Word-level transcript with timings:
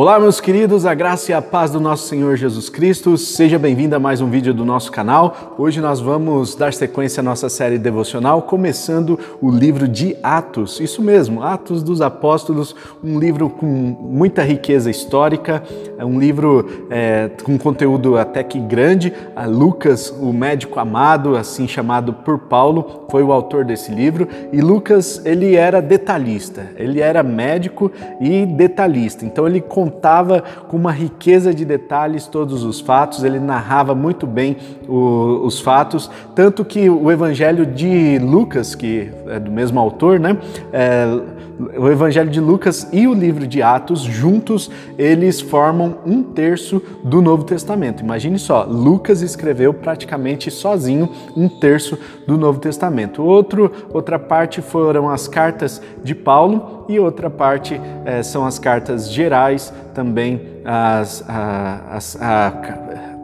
Olá, 0.00 0.16
meus 0.20 0.40
queridos, 0.40 0.86
a 0.86 0.94
graça 0.94 1.32
e 1.32 1.34
a 1.34 1.42
paz 1.42 1.72
do 1.72 1.80
nosso 1.80 2.06
Senhor 2.06 2.36
Jesus 2.36 2.68
Cristo. 2.68 3.18
Seja 3.18 3.58
bem-vindo 3.58 3.96
a 3.96 3.98
mais 3.98 4.20
um 4.20 4.30
vídeo 4.30 4.54
do 4.54 4.64
nosso 4.64 4.92
canal. 4.92 5.56
Hoje 5.58 5.80
nós 5.80 5.98
vamos 5.98 6.54
dar 6.54 6.72
sequência 6.72 7.20
à 7.20 7.24
nossa 7.24 7.48
série 7.48 7.78
devocional, 7.78 8.42
começando 8.42 9.18
o 9.42 9.50
livro 9.50 9.88
de 9.88 10.16
Atos. 10.22 10.78
Isso 10.78 11.02
mesmo, 11.02 11.42
Atos 11.42 11.82
dos 11.82 12.00
Apóstolos, 12.00 12.76
um 13.02 13.18
livro 13.18 13.50
com 13.50 13.66
muita 13.66 14.44
riqueza 14.44 14.88
histórica, 14.88 15.64
é 15.98 16.04
um 16.04 16.20
livro 16.20 16.86
é, 16.90 17.28
com 17.42 17.58
conteúdo 17.58 18.16
até 18.16 18.44
que 18.44 18.60
grande. 18.60 19.12
A 19.34 19.46
Lucas, 19.46 20.10
o 20.10 20.32
médico 20.32 20.78
amado, 20.78 21.34
assim 21.34 21.66
chamado 21.66 22.12
por 22.12 22.38
Paulo, 22.38 23.04
foi 23.10 23.24
o 23.24 23.32
autor 23.32 23.64
desse 23.64 23.90
livro. 23.90 24.28
E 24.52 24.60
Lucas, 24.60 25.20
ele 25.24 25.56
era 25.56 25.82
detalhista, 25.82 26.68
ele 26.76 27.00
era 27.00 27.20
médico 27.24 27.90
e 28.20 28.46
detalhista. 28.46 29.24
Então 29.24 29.44
ele 29.44 29.60
contava 29.88 30.44
com 30.68 30.76
uma 30.76 30.92
riqueza 30.92 31.54
de 31.54 31.64
detalhes 31.64 32.26
todos 32.26 32.62
os 32.62 32.78
fatos, 32.78 33.24
ele 33.24 33.40
narrava 33.40 33.94
muito 33.94 34.26
bem 34.26 34.56
o, 34.86 35.40
os 35.44 35.60
fatos, 35.60 36.10
tanto 36.34 36.62
que 36.64 36.90
o 36.90 37.10
Evangelho 37.10 37.64
de 37.64 38.18
Lucas, 38.18 38.74
que 38.74 39.10
é 39.26 39.40
do 39.40 39.50
mesmo 39.50 39.80
autor, 39.80 40.20
né? 40.20 40.36
É, 40.72 41.37
o 41.76 41.88
Evangelho 41.88 42.30
de 42.30 42.40
Lucas 42.40 42.88
e 42.92 43.08
o 43.08 43.14
livro 43.14 43.46
de 43.46 43.60
Atos, 43.62 44.02
juntos, 44.02 44.70
eles 44.96 45.40
formam 45.40 45.98
um 46.06 46.22
terço 46.22 46.80
do 47.02 47.20
Novo 47.20 47.44
Testamento. 47.44 48.02
Imagine 48.02 48.38
só, 48.38 48.62
Lucas 48.64 49.22
escreveu 49.22 49.74
praticamente 49.74 50.50
sozinho 50.50 51.10
um 51.36 51.48
terço 51.48 51.98
do 52.26 52.36
Novo 52.36 52.60
Testamento. 52.60 53.22
Outro, 53.22 53.72
outra 53.92 54.18
parte 54.18 54.62
foram 54.62 55.10
as 55.10 55.26
cartas 55.26 55.82
de 56.04 56.14
Paulo 56.14 56.84
e 56.88 56.98
outra 56.98 57.28
parte 57.28 57.80
é, 58.04 58.22
são 58.22 58.46
as 58.46 58.58
cartas 58.58 59.10
gerais, 59.10 59.72
também 59.94 60.40
as, 60.64 61.24
as, 61.28 62.16
a, 62.20 62.52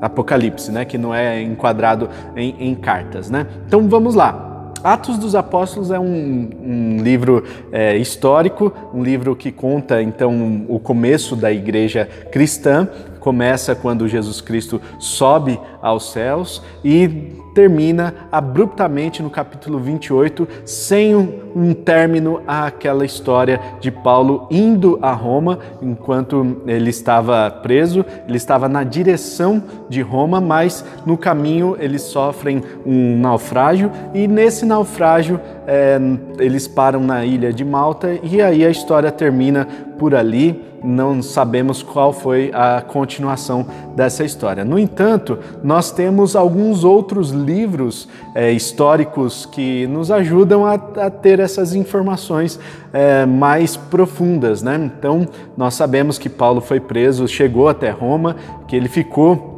Apocalipse, 0.03 0.70
né, 0.70 0.84
que 0.84 0.98
não 0.98 1.14
é 1.14 1.41
enquadrado 1.41 2.11
em, 2.36 2.56
em 2.58 2.75
cartas. 2.75 3.30
Né? 3.30 3.47
Então 3.67 3.89
vamos 3.89 4.14
lá. 4.14 4.53
Atos 4.84 5.16
dos 5.16 5.34
Apóstolos 5.34 5.90
é 5.90 5.98
um, 5.98 6.50
um 6.62 7.02
livro 7.02 7.42
é, 7.72 7.96
histórico, 7.96 8.70
um 8.92 9.02
livro 9.02 9.34
que 9.34 9.50
conta 9.50 10.02
então 10.02 10.66
o 10.68 10.78
começo 10.78 11.34
da 11.34 11.50
igreja 11.50 12.06
cristã. 12.30 12.86
Começa 13.18 13.74
quando 13.74 14.06
Jesus 14.06 14.42
Cristo 14.42 14.78
sobe 14.98 15.58
aos 15.84 16.10
céus 16.10 16.62
e 16.82 17.06
termina 17.54 18.14
abruptamente 18.32 19.22
no 19.22 19.28
capítulo 19.28 19.78
28, 19.78 20.48
sem 20.64 21.14
um, 21.14 21.72
término 21.72 22.40
àquela 22.46 23.04
história 23.04 23.60
de 23.80 23.90
Paulo 23.90 24.48
indo 24.50 24.98
a 25.02 25.12
Roma, 25.12 25.58
enquanto 25.80 26.62
ele 26.66 26.88
estava 26.88 27.48
preso, 27.50 28.05
ele 28.27 28.38
estava 28.38 28.68
na 28.68 28.82
direção 28.82 29.62
de 29.88 30.00
Roma, 30.00 30.40
mas 30.40 30.84
no 31.05 31.16
caminho 31.16 31.77
eles 31.78 32.02
sofrem 32.02 32.62
um 32.84 33.18
naufrágio 33.18 33.92
e 34.14 34.27
nesse 34.27 34.64
naufrágio 34.64 35.38
é, 35.66 35.98
eles 36.38 36.66
param 36.66 37.00
na 37.00 37.24
ilha 37.24 37.52
de 37.52 37.64
Malta 37.64 38.18
e 38.22 38.40
aí 38.40 38.64
a 38.64 38.70
história 38.70 39.12
termina 39.12 39.68
por 39.98 40.14
ali. 40.14 40.62
Não 40.82 41.22
sabemos 41.22 41.82
qual 41.82 42.12
foi 42.12 42.50
a 42.52 42.82
continuação 42.82 43.66
dessa 43.95 44.25
história. 44.25 44.64
No 44.64 44.78
entanto, 44.78 45.39
nós 45.62 45.91
temos 45.91 46.34
alguns 46.34 46.84
outros 46.84 47.31
livros 47.31 48.09
é, 48.34 48.51
históricos 48.51 49.47
que 49.47 49.86
nos 49.86 50.11
ajudam 50.11 50.67
a, 50.67 50.75
a 50.75 51.11
ter 51.11 51.41
essas 51.41 51.75
informações 51.75 52.59
é, 52.92 53.25
mais 53.25 53.77
profundas. 53.77 54.62
Né? 54.62 54.91
Então, 54.98 55.27
nós 55.56 55.75
sabemos 55.75 56.19
que 56.19 56.28
Paulo 56.28 56.61
foi 56.61 56.81
preso, 56.81 57.28
chegou 57.28 57.69
até 57.69 57.91
Roma, 57.91 58.36
que 58.67 58.74
ele 58.74 58.89
ficou 58.89 59.54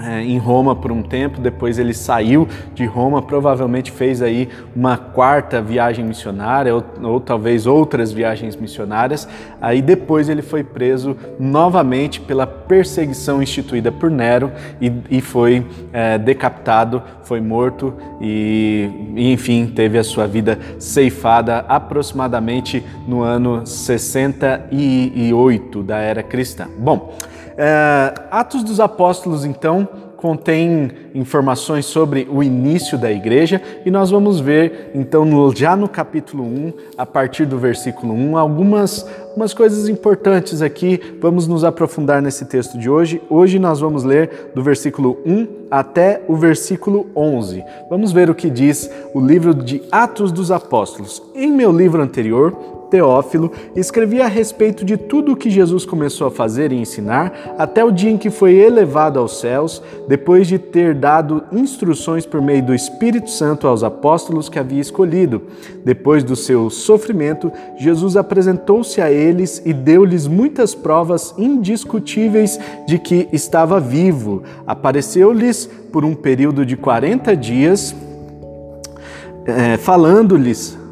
é, 0.00 0.22
em 0.22 0.38
Roma 0.38 0.74
por 0.74 0.90
um 0.90 1.02
tempo, 1.02 1.38
depois 1.40 1.78
ele 1.78 1.94
saiu 1.94 2.48
de 2.74 2.84
Roma, 2.84 3.22
provavelmente 3.22 3.92
fez 3.92 4.20
aí 4.20 4.48
uma 4.74 4.96
quarta 4.96 5.62
viagem 5.62 6.04
missionária 6.04 6.74
ou, 6.74 6.84
ou, 7.02 7.20
talvez 7.20 7.64
outras 7.66 8.10
viagens 8.12 8.56
missionárias. 8.56 9.28
Aí 9.60 9.80
depois 9.80 10.28
ele 10.28 10.42
foi 10.42 10.64
preso 10.64 11.16
novamente 11.38 12.20
pela 12.20 12.44
perseguição 12.46 13.42
instituída 13.42 13.92
por 13.92 14.10
Nero 14.10 14.50
e, 14.80 14.92
e 15.10 15.20
foi 15.20 15.64
é, 15.92 16.18
decapitado, 16.18 17.02
foi 17.22 17.40
morto 17.40 17.94
e, 18.20 18.90
e, 19.14 19.32
enfim 19.32 19.66
teve 19.66 19.98
a 19.98 20.04
sua 20.04 20.26
vida 20.26 20.58
ceifada 20.78 21.64
aproximadamente 21.68 22.82
no 23.06 23.22
ano 23.22 23.66
68 23.66 25.82
da 25.82 25.98
era 25.98 26.22
cristã. 26.22 26.66
Bom. 26.78 27.14
É, 27.56 28.14
Atos 28.30 28.64
dos 28.64 28.80
Apóstolos, 28.80 29.44
então, 29.44 29.88
contém 30.16 30.90
informações 31.14 31.84
sobre 31.84 32.26
o 32.30 32.42
início 32.42 32.96
da 32.96 33.12
igreja 33.12 33.60
e 33.84 33.90
nós 33.90 34.10
vamos 34.10 34.40
ver, 34.40 34.90
então, 34.94 35.24
no, 35.24 35.54
já 35.54 35.76
no 35.76 35.86
capítulo 35.86 36.44
1, 36.44 36.72
a 36.96 37.04
partir 37.04 37.44
do 37.44 37.58
versículo 37.58 38.14
1, 38.14 38.38
algumas 38.38 39.06
umas 39.36 39.52
coisas 39.52 39.88
importantes 39.88 40.62
aqui. 40.62 41.00
Vamos 41.20 41.46
nos 41.46 41.64
aprofundar 41.64 42.22
nesse 42.22 42.44
texto 42.44 42.78
de 42.78 42.88
hoje. 42.88 43.20
Hoje 43.28 43.58
nós 43.58 43.80
vamos 43.80 44.04
ler 44.04 44.52
do 44.54 44.62
versículo 44.62 45.18
1 45.26 45.46
até 45.70 46.22
o 46.28 46.36
versículo 46.36 47.06
11. 47.14 47.64
Vamos 47.90 48.12
ver 48.12 48.30
o 48.30 48.34
que 48.34 48.48
diz 48.48 48.90
o 49.12 49.20
livro 49.20 49.54
de 49.54 49.82
Atos 49.90 50.30
dos 50.30 50.50
Apóstolos. 50.50 51.22
Em 51.34 51.50
meu 51.50 51.72
livro 51.72 52.00
anterior, 52.00 52.56
Teófilo, 52.94 53.50
escrevi 53.74 54.22
a 54.22 54.28
respeito 54.28 54.84
de 54.84 54.96
tudo 54.96 55.32
o 55.32 55.36
que 55.36 55.50
Jesus 55.50 55.84
começou 55.84 56.28
a 56.28 56.30
fazer 56.30 56.70
e 56.70 56.76
ensinar 56.76 57.56
até 57.58 57.84
o 57.84 57.90
dia 57.90 58.08
em 58.08 58.16
que 58.16 58.30
foi 58.30 58.54
elevado 58.54 59.18
aos 59.18 59.40
céus, 59.40 59.82
depois 60.06 60.46
de 60.46 60.60
ter 60.60 60.94
dado 60.94 61.42
instruções 61.50 62.24
por 62.24 62.40
meio 62.40 62.64
do 62.64 62.72
Espírito 62.72 63.30
Santo 63.30 63.66
aos 63.66 63.82
apóstolos 63.82 64.48
que 64.48 64.60
havia 64.60 64.80
escolhido. 64.80 65.42
Depois 65.84 66.22
do 66.22 66.36
seu 66.36 66.70
sofrimento, 66.70 67.50
Jesus 67.76 68.16
apresentou-se 68.16 69.00
a 69.00 69.10
eles 69.10 69.60
e 69.66 69.72
deu-lhes 69.72 70.28
muitas 70.28 70.72
provas 70.72 71.34
indiscutíveis 71.36 72.60
de 72.86 72.96
que 72.96 73.28
estava 73.32 73.80
vivo. 73.80 74.44
Apareceu-lhes 74.64 75.68
por 75.90 76.04
um 76.04 76.14
período 76.14 76.64
de 76.64 76.76
40 76.76 77.36
dias, 77.36 77.92
é, 79.46 79.78
falando-lhes 79.78 80.83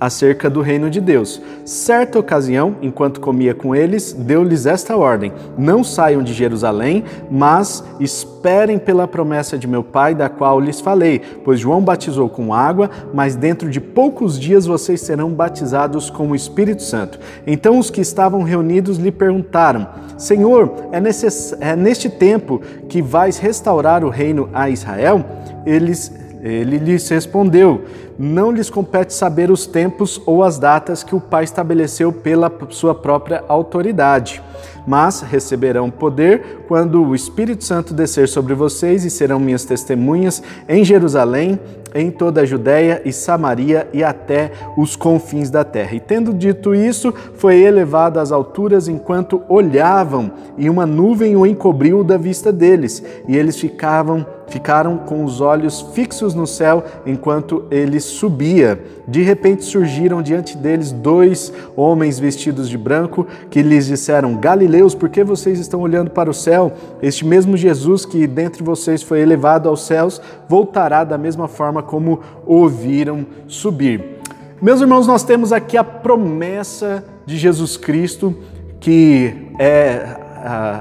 acerca 0.00 0.48
do 0.50 0.60
reino 0.60 0.90
de 0.90 1.00
Deus. 1.00 1.40
Certa 1.64 2.18
ocasião, 2.18 2.76
enquanto 2.82 3.20
comia 3.20 3.54
com 3.54 3.74
eles, 3.74 4.12
deu-lhes 4.12 4.66
esta 4.66 4.96
ordem: 4.96 5.32
Não 5.56 5.82
saiam 5.82 6.22
de 6.22 6.32
Jerusalém, 6.32 7.04
mas 7.30 7.84
esperem 7.98 8.78
pela 8.78 9.08
promessa 9.08 9.58
de 9.58 9.66
meu 9.66 9.82
Pai, 9.82 10.14
da 10.14 10.28
qual 10.28 10.60
lhes 10.60 10.80
falei. 10.80 11.20
Pois 11.44 11.60
João 11.60 11.82
batizou 11.82 12.28
com 12.28 12.52
água, 12.52 12.90
mas 13.12 13.36
dentro 13.36 13.70
de 13.70 13.80
poucos 13.80 14.38
dias 14.38 14.66
vocês 14.66 15.00
serão 15.00 15.30
batizados 15.30 16.10
com 16.10 16.30
o 16.30 16.34
Espírito 16.34 16.82
Santo. 16.82 17.18
Então 17.46 17.78
os 17.78 17.90
que 17.90 18.00
estavam 18.00 18.42
reunidos 18.42 18.98
lhe 18.98 19.12
perguntaram: 19.12 19.86
Senhor, 20.16 20.72
é, 20.92 21.00
necess... 21.00 21.56
é 21.60 21.74
neste 21.74 22.08
tempo 22.08 22.60
que 22.88 23.02
vais 23.02 23.38
restaurar 23.38 24.04
o 24.04 24.10
reino 24.10 24.48
a 24.52 24.68
Israel? 24.68 25.24
Eles 25.64 26.25
ele 26.46 26.78
lhes 26.78 27.08
respondeu: 27.08 27.84
Não 28.18 28.50
lhes 28.50 28.70
compete 28.70 29.12
saber 29.12 29.50
os 29.50 29.66
tempos 29.66 30.20
ou 30.24 30.42
as 30.42 30.58
datas 30.58 31.02
que 31.02 31.14
o 31.14 31.20
Pai 31.20 31.44
estabeleceu 31.44 32.12
pela 32.12 32.52
sua 32.70 32.94
própria 32.94 33.44
autoridade 33.48 34.42
mas 34.86 35.20
receberão 35.20 35.90
poder 35.90 36.64
quando 36.68 37.02
o 37.02 37.14
Espírito 37.14 37.64
Santo 37.64 37.92
descer 37.92 38.28
sobre 38.28 38.54
vocês 38.54 39.04
e 39.04 39.10
serão 39.10 39.40
minhas 39.40 39.64
testemunhas 39.64 40.42
em 40.68 40.84
Jerusalém, 40.84 41.58
em 41.94 42.10
toda 42.10 42.42
a 42.42 42.44
Judéia 42.44 43.02
e 43.04 43.12
Samaria 43.12 43.88
e 43.92 44.04
até 44.04 44.52
os 44.76 44.94
confins 44.94 45.50
da 45.50 45.64
terra. 45.64 45.96
E 45.96 46.00
tendo 46.00 46.32
dito 46.32 46.74
isso, 46.74 47.12
foi 47.34 47.60
elevado 47.60 48.20
às 48.20 48.30
alturas 48.30 48.86
enquanto 48.86 49.42
olhavam, 49.48 50.30
e 50.56 50.70
uma 50.70 50.86
nuvem 50.86 51.36
o 51.36 51.46
encobriu 51.46 52.04
da 52.04 52.16
vista 52.16 52.52
deles, 52.52 53.02
e 53.26 53.36
eles 53.36 53.58
ficavam 53.58 54.26
ficaram 54.48 54.98
com 54.98 55.24
os 55.24 55.40
olhos 55.40 55.80
fixos 55.94 56.34
no 56.34 56.46
céu 56.46 56.84
enquanto 57.04 57.64
ele 57.70 58.00
subia. 58.00 58.82
De 59.06 59.22
repente 59.22 59.64
surgiram 59.64 60.22
diante 60.22 60.56
deles 60.56 60.92
dois 60.92 61.52
homens 61.76 62.18
vestidos 62.18 62.68
de 62.68 62.78
branco 62.78 63.26
que 63.50 63.62
lhes 63.62 63.86
disseram: 63.86 64.36
Galileus, 64.36 64.94
por 64.94 65.08
que 65.08 65.24
vocês 65.24 65.58
estão 65.58 65.80
olhando 65.80 66.10
para 66.10 66.30
o 66.30 66.34
céu? 66.34 66.72
Este 67.02 67.24
mesmo 67.24 67.56
Jesus 67.56 68.04
que 68.04 68.26
dentre 68.26 68.62
vocês 68.62 69.02
foi 69.02 69.20
elevado 69.20 69.68
aos 69.68 69.86
céus 69.86 70.20
voltará 70.48 71.04
da 71.04 71.18
mesma 71.18 71.48
forma 71.48 71.82
como 71.82 72.20
o 72.44 72.68
viram 72.68 73.26
subir. 73.46 74.16
Meus 74.60 74.80
irmãos, 74.80 75.06
nós 75.06 75.22
temos 75.22 75.52
aqui 75.52 75.76
a 75.76 75.84
promessa 75.84 77.04
de 77.26 77.36
Jesus 77.36 77.76
Cristo 77.76 78.34
que 78.80 79.50
é 79.58 80.25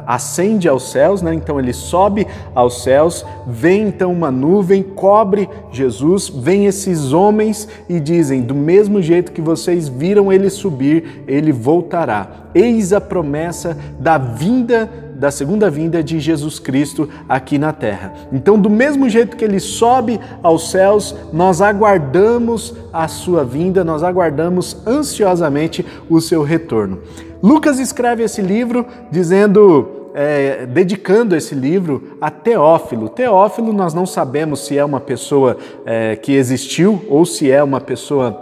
ascende 0.06 0.68
aos 0.68 0.92
céus, 0.92 1.22
né? 1.22 1.34
então 1.34 1.60
ele 1.60 1.74
sobe 1.74 2.28
aos 2.54 2.84
céus, 2.84 3.26
vem 3.48 3.88
então 3.88 4.12
uma 4.12 4.30
nuvem, 4.30 4.84
cobre 4.84 5.50
Jesus, 5.72 6.30
vem 6.30 6.66
esses 6.66 7.12
homens 7.14 7.68
e 7.90 8.00
dizem: 8.00 8.42
do 8.42 8.56
mesmo 8.56 9.02
jeito 9.02 9.32
que 9.32 9.42
vocês 9.42 9.88
viram 9.88 10.32
ele 10.32 10.50
subir, 10.50 11.24
ele 11.28 11.52
voltará. 11.52 12.28
Eis 12.54 12.94
a 12.94 13.02
promessa 13.02 13.78
da 14.00 14.18
vinda 14.18 14.90
da 15.16 15.32
segunda 15.32 15.70
vinda 15.70 16.04
de 16.04 16.20
Jesus 16.20 16.60
Cristo 16.60 17.10
aqui 17.28 17.58
na 17.58 17.72
terra. 17.72 18.14
Então, 18.32 18.60
do 18.60 18.70
mesmo 18.70 19.10
jeito 19.10 19.38
que 19.38 19.46
ele 19.46 19.60
sobe 19.60 20.20
aos 20.44 20.70
céus, 20.72 21.16
nós 21.32 21.62
aguardamos 21.62 22.76
a 22.92 23.08
sua 23.08 23.44
vinda, 23.44 23.84
nós 23.84 24.04
aguardamos 24.04 24.78
ansiosamente 24.86 25.86
o 26.10 26.20
seu 26.20 26.44
retorno. 26.44 27.00
Lucas 27.46 27.78
escreve 27.78 28.24
esse 28.24 28.42
livro 28.42 28.88
dizendo 29.12 30.10
é, 30.16 30.66
dedicando 30.66 31.36
esse 31.36 31.54
livro 31.54 32.18
a 32.20 32.32
Teófilo. 32.32 33.08
Teófilo, 33.08 33.72
nós 33.72 33.94
não 33.94 34.08
sabemos 34.08 34.66
se 34.66 34.76
é 34.76 34.84
uma 34.84 35.00
pessoa 35.00 35.56
é, 35.86 36.16
que 36.16 36.32
existiu 36.32 37.06
ou 37.08 37.24
se 37.24 37.52
é 37.52 37.62
uma 37.62 37.80
pessoa 37.80 38.42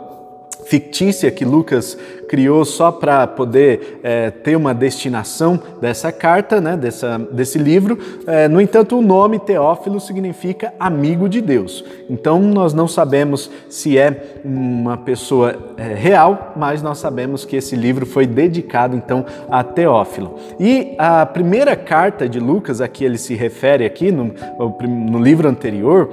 fictícia 0.64 1.30
que 1.30 1.44
Lucas 1.44 1.98
criou 2.34 2.66
só 2.66 2.92
para 2.92 3.28
poder 3.28 4.00
é, 4.02 4.32
ter 4.32 4.56
uma 4.56 4.74
destinação 4.74 5.62
dessa 5.80 6.12
carta, 6.12 6.60
né, 6.60 6.76
dessa, 6.76 7.20
desse 7.32 7.60
livro. 7.60 7.96
É, 8.26 8.48
no 8.48 8.60
entanto, 8.60 8.98
o 8.98 9.04
nome 9.04 9.38
Teófilo 9.38 10.00
significa 10.00 10.74
amigo 10.80 11.30
de 11.30 11.40
Deus. 11.40 11.86
Então, 12.10 12.42
nós 12.42 12.74
não 12.74 12.88
sabemos 12.88 13.52
se 13.70 14.00
é 14.00 14.40
uma 14.44 14.98
pessoa 14.98 15.56
é, 15.78 15.94
real, 15.94 16.54
mas 16.56 16.82
nós 16.82 16.98
sabemos 16.98 17.46
que 17.46 17.56
esse 17.56 17.76
livro 17.76 18.04
foi 18.04 18.26
dedicado 18.26 18.96
então 18.96 19.24
a 19.48 19.64
Teófilo. 19.64 20.40
E 20.60 20.96
a 20.98 21.28
primeira 21.28 21.76
carta 21.76 22.28
de 22.28 22.40
Lucas, 22.40 22.82
a 22.82 22.88
que 22.88 23.06
ele 23.06 23.20
se 23.20 23.36
refere 23.36 23.86
aqui 23.86 24.12
no, 24.12 24.34
no 24.82 25.20
livro 25.20 25.48
anterior, 25.48 26.10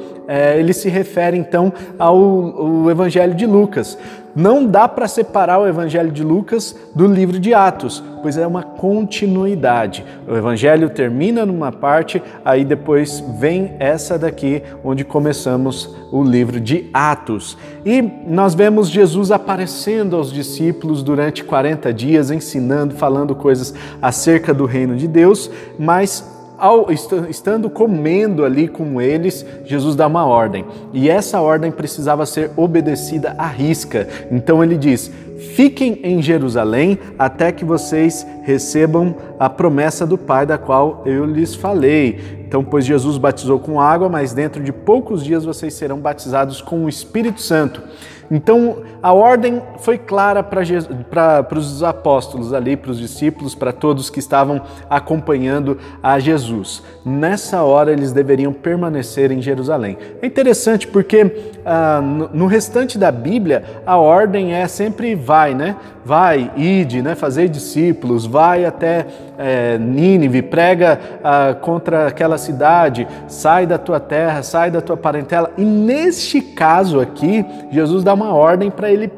ele 0.55 0.75
se 0.75 0.90
refere 0.90 1.38
então 1.38 1.72
ao, 1.99 2.17
ao 2.17 2.90
Evangelho 2.90 3.34
de 3.34 3.46
Lucas. 3.46 3.96
Não 4.35 4.67
dá 4.67 4.87
para 4.87 5.09
separar 5.09 5.59
o 5.59 5.67
Evangelho 5.67 6.11
de 6.11 6.23
Lucas 6.23 6.77
do 6.94 7.06
livro 7.06 7.38
de 7.38 7.53
Atos, 7.53 8.03
pois 8.23 8.37
é 8.37 8.47
uma 8.47 8.62
continuidade. 8.62 10.05
O 10.29 10.37
Evangelho 10.37 10.91
termina 10.91 11.44
numa 11.44 11.73
parte, 11.73 12.23
aí 12.44 12.65
depois 12.65 13.21
vem 13.38 13.75
essa 13.79 14.19
daqui, 14.19 14.62
onde 14.85 15.05
começamos 15.05 15.94
o 16.12 16.23
livro 16.23 16.61
de 16.61 16.88
Atos. 16.93 17.56
E 17.85 18.03
nós 18.27 18.55
vemos 18.55 18.88
Jesus 18.88 19.31
aparecendo 19.31 20.17
aos 20.17 20.32
discípulos 20.32 21.03
durante 21.03 21.44
40 21.44 21.93
dias, 21.93 22.31
ensinando, 22.31 22.94
falando 22.94 23.35
coisas 23.35 23.75
acerca 24.00 24.55
do 24.55 24.65
reino 24.65 24.97
de 24.97 25.09
Deus, 25.09 25.50
mas 25.79 26.39
ao, 26.60 26.88
estando 26.92 27.70
comendo 27.70 28.44
ali 28.44 28.68
com 28.68 29.00
eles, 29.00 29.44
Jesus 29.64 29.96
dá 29.96 30.06
uma 30.06 30.24
ordem. 30.24 30.64
E 30.92 31.08
essa 31.08 31.40
ordem 31.40 31.72
precisava 31.72 32.26
ser 32.26 32.50
obedecida 32.56 33.34
à 33.38 33.46
risca. 33.46 34.06
Então 34.30 34.62
ele 34.62 34.76
diz: 34.76 35.10
Fiquem 35.54 35.98
em 36.02 36.20
Jerusalém 36.20 36.98
até 37.18 37.50
que 37.50 37.64
vocês 37.64 38.26
recebam 38.42 39.14
a 39.38 39.48
promessa 39.48 40.06
do 40.06 40.18
Pai, 40.18 40.44
da 40.44 40.58
qual 40.58 41.02
eu 41.06 41.24
lhes 41.24 41.54
falei. 41.54 42.40
Então, 42.46 42.62
pois 42.62 42.84
Jesus 42.84 43.16
batizou 43.16 43.58
com 43.58 43.80
água, 43.80 44.08
mas 44.08 44.34
dentro 44.34 44.62
de 44.62 44.72
poucos 44.72 45.24
dias 45.24 45.44
vocês 45.44 45.72
serão 45.72 45.98
batizados 45.98 46.60
com 46.60 46.84
o 46.84 46.88
Espírito 46.88 47.40
Santo. 47.40 47.82
Então, 48.31 48.82
a 49.03 49.12
ordem 49.12 49.61
foi 49.79 49.99
clara 49.99 50.41
para 50.43 51.59
os 51.59 51.82
apóstolos 51.82 52.53
ali, 52.53 52.77
para 52.77 52.93
os 52.93 52.99
discípulos, 52.99 53.56
para 53.56 53.73
todos 53.73 54.09
que 54.09 54.21
estavam 54.21 54.62
acompanhando 54.88 55.77
a 56.00 56.19
Jesus. 56.21 56.82
Nessa 57.05 57.62
hora, 57.62 57.93
eles 57.93 58.12
deveriam 58.12 58.53
permanecer 58.53 59.32
em 59.32 59.43
Jerusalém. 59.43 59.99
É 60.23 60.27
interessante 60.27 60.87
porque 60.87 61.55
ah, 61.65 62.00
no 62.00 62.47
restante 62.47 62.97
da 62.97 63.11
Bíblia, 63.11 63.65
a 63.85 63.97
ordem 63.97 64.55
é 64.55 64.69
sempre 64.69 65.15
vai, 65.15 65.55
né? 65.55 65.77
Vai, 66.05 66.50
ide, 66.56 67.03
né? 67.03 67.15
fazer 67.15 67.49
discípulos, 67.49 68.25
vai 68.25 68.65
até 68.65 69.06
é, 69.38 69.79
Nínive, 69.79 70.43
prega 70.43 70.99
ah, 71.23 71.55
contra 71.61 72.06
aquela 72.06 72.38
cidade, 72.38 73.06
sai 73.29 73.67
da 73.67 73.77
tua 73.77 74.00
terra, 74.00 74.43
sai 74.43 74.71
da 74.71 74.81
tua 74.81 74.97
parentela. 74.97 75.50
E 75.59 75.65
neste 75.65 76.41
caso 76.41 77.00
aqui, 77.00 77.44
Jesus 77.71 78.03
dá 78.03 78.15
uma 78.15 78.19
ordem 78.26 78.70
para 78.70 78.90
ele 78.90 79.11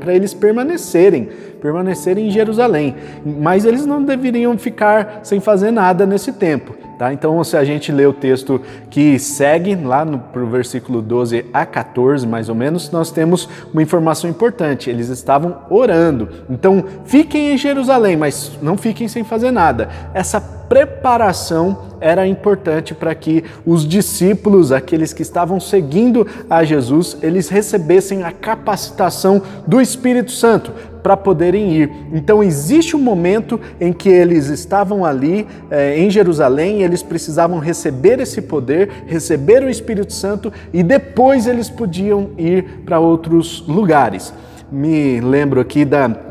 para 0.00 0.14
eles 0.14 0.34
permanecerem, 0.34 1.28
permanecerem 1.60 2.28
em 2.28 2.30
Jerusalém. 2.30 2.94
Mas 3.24 3.64
eles 3.64 3.86
não 3.86 4.02
deveriam 4.02 4.56
ficar 4.58 5.20
sem 5.22 5.40
fazer 5.40 5.70
nada 5.70 6.04
nesse 6.04 6.32
tempo. 6.32 6.87
Tá? 6.98 7.12
Então, 7.12 7.42
se 7.44 7.56
a 7.56 7.64
gente 7.64 7.92
lê 7.92 8.04
o 8.04 8.12
texto 8.12 8.60
que 8.90 9.20
segue, 9.20 9.76
lá 9.76 10.04
no 10.04 10.18
pro 10.18 10.48
versículo 10.48 11.00
12 11.00 11.46
a 11.52 11.64
14, 11.64 12.26
mais 12.26 12.48
ou 12.48 12.56
menos, 12.56 12.90
nós 12.90 13.12
temos 13.12 13.48
uma 13.72 13.80
informação 13.80 14.28
importante. 14.28 14.90
Eles 14.90 15.08
estavam 15.08 15.58
orando. 15.70 16.28
Então, 16.50 16.84
fiquem 17.04 17.52
em 17.52 17.56
Jerusalém, 17.56 18.16
mas 18.16 18.58
não 18.60 18.76
fiquem 18.76 19.06
sem 19.06 19.22
fazer 19.22 19.52
nada. 19.52 19.88
Essa 20.12 20.40
preparação 20.40 21.86
era 22.00 22.26
importante 22.26 22.94
para 22.94 23.14
que 23.14 23.44
os 23.64 23.86
discípulos, 23.86 24.70
aqueles 24.70 25.12
que 25.12 25.22
estavam 25.22 25.58
seguindo 25.58 26.26
a 26.48 26.62
Jesus, 26.62 27.16
eles 27.22 27.48
recebessem 27.48 28.22
a 28.22 28.32
capacitação 28.32 29.42
do 29.66 29.80
Espírito 29.80 30.30
Santo 30.30 30.72
para 31.02 31.16
poderem 31.16 31.72
ir. 31.72 31.90
Então 32.12 32.42
existe 32.42 32.94
um 32.94 33.00
momento 33.00 33.58
em 33.80 33.92
que 33.92 34.08
eles 34.08 34.48
estavam 34.48 35.04
ali 35.04 35.46
eh, 35.70 35.98
em 35.98 36.10
Jerusalém, 36.10 36.82
eles 36.88 37.02
precisavam 37.02 37.58
receber 37.58 38.18
esse 38.20 38.42
poder, 38.42 39.04
receber 39.06 39.62
o 39.62 39.70
Espírito 39.70 40.12
Santo 40.12 40.52
e 40.72 40.82
depois 40.82 41.46
eles 41.46 41.70
podiam 41.70 42.30
ir 42.36 42.82
para 42.84 42.98
outros 42.98 43.64
lugares. 43.66 44.32
Me 44.70 45.20
lembro 45.20 45.60
aqui 45.60 45.84
da 45.84 46.27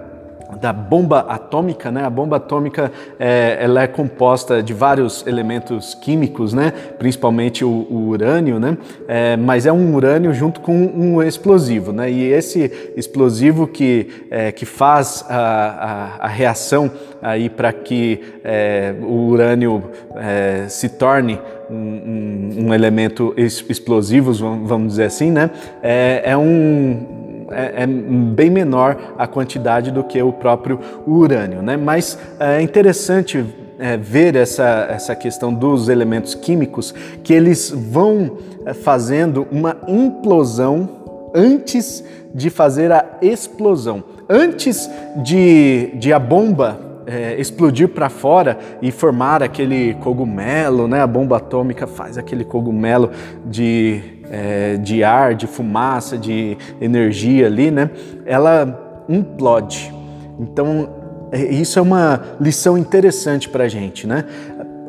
da 0.60 0.74
bomba 0.74 1.20
atômica, 1.20 1.92
né? 1.92 2.04
A 2.04 2.10
bomba 2.10 2.38
atômica 2.38 2.92
é, 3.20 3.58
ela 3.60 3.84
é 3.84 3.88
composta 3.88 4.62
de 4.62 4.74
vários 4.74 5.26
elementos 5.26 5.94
químicos, 5.94 6.54
né? 6.54 6.72
Principalmente 6.98 7.64
o, 7.64 7.70
o 7.70 8.08
urânio, 8.10 8.60
né? 8.60 8.78
É, 9.08 9.38
mas 9.38 9.66
é 9.66 9.72
um 9.72 9.96
urânio 9.96 10.34
junto 10.34 10.60
com 10.62 10.74
um 10.74 11.22
explosivo, 11.22 11.92
né? 11.92 12.10
E 12.10 12.24
esse 12.32 12.94
explosivo 12.96 13.68
que, 13.68 14.26
é, 14.30 14.52
que 14.52 14.66
faz 14.66 15.26
a, 15.30 16.18
a, 16.20 16.26
a 16.26 16.28
reação 16.28 16.92
aí 17.22 17.50
para 17.50 17.74
que 17.74 18.22
é, 18.44 18.94
o 19.02 19.28
urânio 19.28 19.84
é, 20.16 20.68
se 20.70 20.90
torne 20.90 21.40
um, 21.70 21.76
um, 21.76 22.66
um, 22.68 22.74
elemento 22.74 23.34
explosivo, 23.38 24.32
vamos 24.66 24.90
dizer 24.90 25.06
assim, 25.06 25.32
né? 25.32 25.50
é, 25.82 26.22
é 26.26 26.38
um 26.38 27.17
é, 27.52 27.84
é, 27.84 27.88
bem 27.88 28.50
menor 28.50 29.16
a 29.18 29.28
quantidade 29.28 29.92
do 29.92 30.04
que 30.04 30.22
o 30.22 30.32
próprio 30.34 30.80
urânio. 31.06 31.62
Né? 31.62 31.78
Mas 31.78 32.18
é 32.40 32.62
interessante 32.62 33.46
é, 33.80 33.96
ver 33.96 34.36
essa, 34.36 34.88
essa 34.90 35.16
questão 35.16 35.54
dos 35.54 35.90
elementos 35.90 36.34
químicos, 36.34 36.94
que 37.24 37.34
eles 37.34 37.70
vão 37.70 38.38
é, 38.66 38.74
fazendo 38.74 39.48
uma 39.52 39.78
implosão 39.88 40.90
antes 41.34 42.04
de 42.34 42.50
fazer 42.50 42.92
a 42.92 43.06
explosão. 43.22 44.04
Antes 44.30 44.90
de, 45.24 45.92
de 45.96 46.12
a 46.12 46.20
bomba 46.20 46.88
é, 47.08 47.40
explodir 47.40 47.88
para 47.88 48.10
fora 48.10 48.58
e 48.82 48.92
formar 48.92 49.42
aquele 49.42 49.94
cogumelo, 49.96 50.88
né? 50.90 51.02
A 51.02 51.08
bomba 51.08 51.38
atômica 51.38 51.88
faz 51.88 52.18
aquele 52.18 52.44
cogumelo 52.44 53.12
de, 53.46 54.17
é, 54.32 54.78
de 54.78 55.04
ar, 55.04 55.36
de 55.36 55.48
fumaça, 55.48 56.18
de 56.18 56.58
energia 56.80 57.48
ali, 57.48 57.72
né? 57.72 57.90
Ela 58.26 59.06
implode. 59.10 59.94
Então, 60.40 60.90
é, 61.32 61.44
isso 61.46 61.80
é 61.80 61.82
uma 61.82 62.22
lição 62.40 62.78
interessante 62.78 63.50
para 63.50 63.66
a 63.66 63.68
gente, 63.68 64.08
né? 64.08 64.26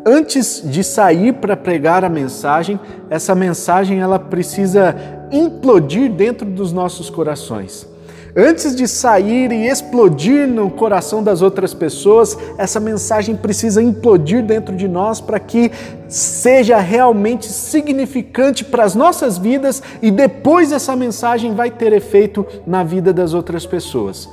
Antes 0.07 0.62
de 0.64 0.83
sair 0.83 1.35
para 1.35 1.57
pregar 1.57 2.04
a 2.04 2.09
mensagem, 2.09 2.80
essa 3.11 3.35
mensagem 3.35 4.00
ela 4.00 4.18
precisa 4.18 4.95
implodir 5.30 6.11
dentro 6.11 6.47
dos 6.49 6.73
nossos 6.73 7.11
corações. 7.11 7.87
Antes 8.37 8.76
de 8.76 8.87
sair 8.87 9.50
e 9.50 9.66
explodir 9.66 10.47
no 10.47 10.70
coração 10.70 11.23
das 11.23 11.42
outras 11.42 11.73
pessoas, 11.73 12.37
essa 12.56 12.78
mensagem 12.78 13.35
precisa 13.35 13.82
implodir 13.82 14.44
dentro 14.44 14.76
de 14.76 14.87
nós 14.87 15.20
para 15.20 15.40
que 15.40 15.73
seja 16.08 16.78
realmente 16.78 17.47
significante 17.47 18.64
para 18.64 18.85
as 18.85 18.94
nossas 18.94 19.38
vidas 19.38 19.82
e 20.02 20.11
depois 20.11 20.73
essa 20.73 20.94
mensagem 20.94 21.54
vai 21.54 21.70
ter 21.70 21.92
efeito 21.92 22.47
na 22.66 22.85
vida 22.85 23.12
das 23.12 23.35
outras 23.35 23.66
pessoas. 23.66 24.28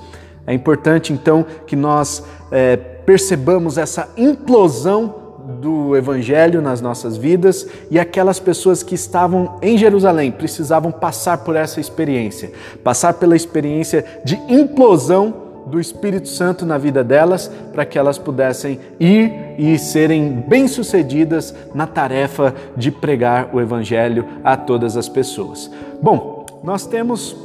É 0.47 0.53
importante 0.53 1.11
então 1.11 1.45
que 1.65 1.75
nós 1.75 2.23
é, 2.51 2.75
percebamos 2.75 3.77
essa 3.77 4.09
implosão 4.15 5.24
do 5.61 5.95
Evangelho 5.95 6.61
nas 6.61 6.81
nossas 6.81 7.15
vidas 7.15 7.67
e 7.91 7.99
aquelas 7.99 8.39
pessoas 8.39 8.81
que 8.81 8.95
estavam 8.95 9.57
em 9.61 9.77
Jerusalém 9.77 10.31
precisavam 10.31 10.91
passar 10.91 11.39
por 11.39 11.55
essa 11.55 11.79
experiência, 11.79 12.51
passar 12.83 13.13
pela 13.13 13.35
experiência 13.35 14.03
de 14.23 14.35
implosão 14.49 15.45
do 15.65 15.79
Espírito 15.79 16.27
Santo 16.27 16.65
na 16.65 16.77
vida 16.77 17.03
delas 17.03 17.49
para 17.73 17.85
que 17.85 17.97
elas 17.97 18.17
pudessem 18.17 18.79
ir 18.99 19.31
e 19.57 19.77
serem 19.77 20.43
bem-sucedidas 20.47 21.55
na 21.73 21.87
tarefa 21.87 22.53
de 22.77 22.91
pregar 22.91 23.49
o 23.53 23.59
Evangelho 23.59 24.25
a 24.43 24.55
todas 24.55 24.95
as 24.95 25.09
pessoas. 25.09 25.71
Bom, 26.01 26.45
nós 26.63 26.85
temos 26.85 27.35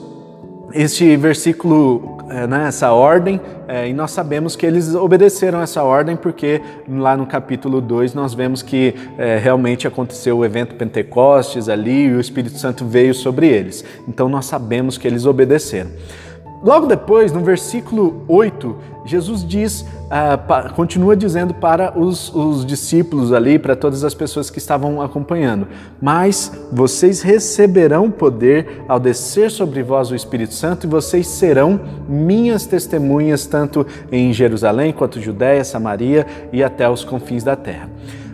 este 0.73 1.17
versículo, 1.17 2.19
né, 2.47 2.69
essa 2.69 2.93
ordem, 2.93 3.41
é, 3.67 3.89
e 3.89 3.93
nós 3.93 4.13
sabemos 4.13 4.55
que 4.55 4.65
eles 4.65 4.95
obedeceram 4.95 5.61
essa 5.61 5.83
ordem 5.83 6.17
porque 6.17 6.61
lá 6.89 7.17
no 7.17 7.27
capítulo 7.27 7.81
2 7.81 8.15
nós 8.15 8.33
vemos 8.33 8.63
que 8.63 8.95
é, 9.19 9.37
realmente 9.39 9.87
aconteceu 9.87 10.39
o 10.39 10.45
evento 10.45 10.77
Pentecostes 10.77 11.69
ali 11.69 12.07
e 12.07 12.13
o 12.13 12.21
Espírito 12.21 12.57
Santo 12.57 12.85
veio 12.85 13.15
sobre 13.15 13.49
eles. 13.49 13.85
Então 14.07 14.29
nós 14.29 14.47
sabemos 14.47 14.97
que 14.97 15.09
eles 15.09 15.27
obedeceram. 15.27 15.91
Logo 16.63 16.87
depois, 16.87 17.33
no 17.33 17.41
versículo 17.41 18.23
8, 18.29 18.77
Jesus 19.07 19.43
diz, 19.43 19.81
uh, 19.81 20.75
continua 20.75 21.17
dizendo 21.17 21.55
para 21.55 21.99
os, 21.99 22.35
os 22.35 22.67
discípulos 22.67 23.33
ali, 23.33 23.59
para 23.59 23.75
todas 23.75 24.05
as 24.05 24.13
pessoas 24.13 24.51
que 24.51 24.59
estavam 24.59 25.01
acompanhando: 25.01 25.67
Mas 26.01 26.53
vocês 26.71 27.23
receberão 27.23 28.11
poder 28.11 28.85
ao 28.87 29.01
descer 29.01 29.51
sobre 29.51 29.83
vós 29.83 30.11
o 30.11 30.15
Espírito 30.15 30.53
Santo, 30.53 30.87
e 30.87 30.91
vocês 30.91 31.27
serão 31.27 31.81
minhas 32.07 32.67
testemunhas, 32.67 33.47
tanto 33.47 33.87
em 34.13 34.31
Jerusalém 34.31 34.93
quanto 34.93 35.21
Judéia, 35.21 35.65
Samaria 35.65 36.27
e 36.53 36.63
até 36.63 36.89
os 36.89 37.05
confins 37.05 37.43
da 37.43 37.57
terra. 37.57 37.89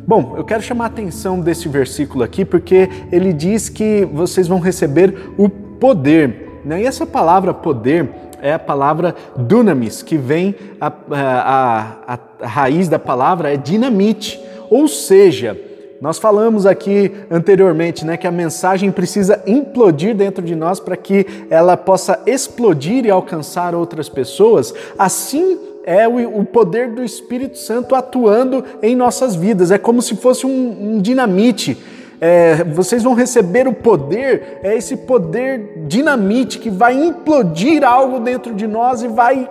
Bom, 0.05 0.35
eu 0.37 0.45
quero 0.45 0.63
chamar 0.63 0.85
a 0.85 0.89
atenção 0.89 1.41
desse 1.41 1.69
versículo 1.69 2.23
aqui 2.23 2.45
porque 2.45 2.89
ele 3.11 3.33
diz 3.33 3.69
que 3.69 4.05
vocês 4.05 4.47
vão 4.47 4.59
receber 4.59 5.33
o 5.37 5.49
poder. 5.49 6.46
Né? 6.67 6.83
E 6.83 6.85
essa 6.85 7.07
palavra 7.07 7.55
poder 7.55 8.11
é 8.43 8.53
a 8.53 8.59
palavra 8.59 9.15
dunamis, 9.37 10.03
que 10.03 10.17
vem, 10.17 10.53
a, 10.81 10.89
a, 10.89 12.15
a, 12.15 12.19
a 12.43 12.47
raiz 12.47 12.89
da 12.89 12.99
palavra 12.99 13.55
é 13.55 13.57
dinamite, 13.57 14.41
ou 14.69 14.89
seja, 14.89 15.57
nós 16.01 16.19
falamos 16.19 16.67
aqui 16.67 17.13
anteriormente 17.31 18.05
né, 18.05 18.17
que 18.17 18.27
a 18.27 18.33
mensagem 18.33 18.91
precisa 18.91 19.41
implodir 19.47 20.15
dentro 20.15 20.45
de 20.45 20.57
nós 20.57 20.81
para 20.81 20.97
que 20.97 21.25
ela 21.49 21.77
possa 21.77 22.21
explodir 22.27 23.07
e 23.07 23.11
alcançar 23.11 23.73
outras 23.73 24.09
pessoas. 24.09 24.75
Assim 24.99 25.59
é 25.85 26.07
o, 26.09 26.45
poder 26.45 26.91
do 26.91 27.05
Espírito 27.05 27.59
Santo 27.59 27.95
atuando 27.95 28.65
em 28.83 28.97
nossas 28.97 29.37
vidas. 29.37 29.71
É 29.71 29.79
como 29.79 30.03
se 30.03 30.17
fosse 30.17 30.45
um, 30.45 30.97
um 30.97 31.01
dinamite 31.01 31.79
é, 32.21 32.65
vocês 32.65 33.03
vão 33.03 33.15
receber 33.15 33.69
o 33.69 33.73
poder, 33.73 34.61
é 34.63 34.77
esse 34.77 34.97
poder 34.97 35.85
dinamite 35.87 36.59
que 36.59 36.71
vai 36.71 36.95
implodir 36.95 37.85
algo 37.85 38.21
dentro 38.21 38.55
de 38.55 38.67
nós 38.67 39.03
e 39.03 39.09
vai 39.09 39.49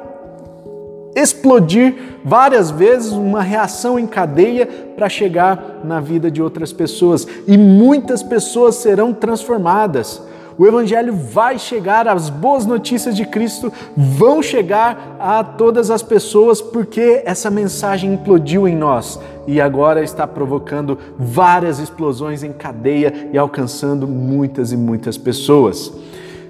explodir 1.15 1.95
várias 2.25 2.69
vezes 2.69 3.13
uma 3.13 3.41
reação 3.41 3.97
em 3.97 4.05
cadeia 4.05 4.67
para 4.97 5.07
chegar 5.07 5.79
na 5.83 6.01
vida 6.01 6.29
de 6.29 6.41
outras 6.41 6.73
pessoas. 6.73 7.25
E 7.47 7.57
muitas 7.57 8.21
pessoas 8.21 8.75
serão 8.75 9.13
transformadas. 9.13 10.21
O 10.57 10.65
Evangelho 10.65 11.13
vai 11.13 11.59
chegar, 11.59 12.07
as 12.07 12.29
boas 12.29 12.65
notícias 12.65 13.15
de 13.15 13.25
Cristo 13.25 13.71
vão 13.95 14.41
chegar 14.41 15.17
a 15.19 15.43
todas 15.43 15.91
as 15.91 16.01
pessoas 16.01 16.61
porque 16.61 17.21
essa 17.25 17.49
mensagem 17.49 18.13
implodiu 18.13 18.65
em 18.65 18.75
nós 18.75 19.19
e 19.45 19.59
agora 19.59 20.01
está 20.01 20.25
provocando 20.25 20.97
várias 21.17 21.79
explosões 21.79 22.41
em 22.41 22.53
cadeia 22.53 23.29
e 23.33 23.37
alcançando 23.37 24.07
muitas 24.07 24.71
e 24.71 24.77
muitas 24.77 25.17
pessoas. 25.17 25.91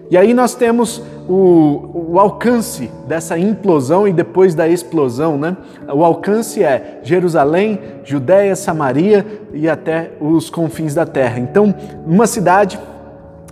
E 0.09 0.15
aí 0.15 0.35
nós 0.35 0.53
temos 0.53 1.01
o, 1.27 2.11
o, 2.11 2.19
alcance 2.19 2.91
dessa 3.07 3.39
implosão 3.39 4.07
e 4.07 4.13
depois 4.13 4.53
da 4.53 4.67
explosão, 4.67 5.35
né? 5.35 5.57
O 5.91 6.05
alcance 6.05 6.63
é 6.63 6.99
Jerusalém, 7.01 7.79
Judéia, 8.03 8.55
Samaria 8.55 9.25
e 9.51 9.67
até 9.67 10.11
os 10.21 10.47
confins 10.47 10.93
da 10.93 11.07
terra. 11.07 11.39
Então, 11.39 11.73
uma 12.05 12.27
cidade 12.27 12.79